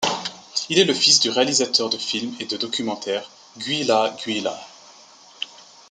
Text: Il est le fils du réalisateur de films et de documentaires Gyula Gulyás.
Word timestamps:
Il 0.69 0.79
est 0.79 0.83
le 0.85 0.95
fils 0.95 1.19
du 1.19 1.29
réalisateur 1.29 1.87
de 1.87 1.95
films 1.99 2.35
et 2.39 2.45
de 2.45 2.57
documentaires 2.57 3.29
Gyula 3.59 4.15
Gulyás. 4.25 4.57